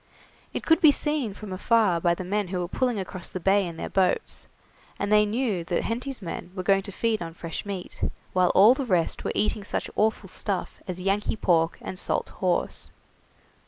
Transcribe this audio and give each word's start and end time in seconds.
It 0.51 0.63
could 0.63 0.81
be 0.81 0.89
seen 0.91 1.35
from 1.35 1.53
afar 1.53 2.01
by 2.01 2.15
the 2.15 2.23
men 2.23 2.47
who 2.47 2.57
were 2.57 2.67
pulling 2.67 2.97
across 2.97 3.29
the 3.29 3.39
bay 3.39 3.67
in 3.67 3.77
their 3.77 3.87
boats, 3.87 4.47
and 4.97 5.11
they 5.11 5.27
knew 5.27 5.63
that 5.65 5.83
Henty's 5.83 6.23
men 6.23 6.49
were 6.55 6.63
going 6.63 6.81
to 6.81 6.91
feed 6.91 7.21
on 7.21 7.35
fresh 7.35 7.67
meat, 7.67 8.01
while 8.33 8.49
all 8.55 8.73
the 8.73 8.83
rest 8.83 9.23
were 9.23 9.31
eating 9.35 9.63
such 9.63 9.91
awful 9.95 10.27
stuff 10.27 10.81
as 10.87 10.99
Yankee 10.99 11.35
pork 11.35 11.77
and 11.83 11.99
salt 11.99 12.29
horse. 12.41 12.89